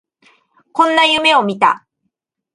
[0.71, 1.85] こんな夢を見た